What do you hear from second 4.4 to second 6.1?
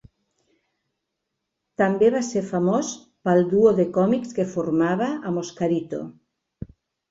que formava amb Oscarito.